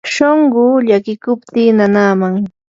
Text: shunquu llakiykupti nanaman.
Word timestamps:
shunquu 0.13 0.63
llakiykupti 0.87 1.63
nanaman. 1.77 2.33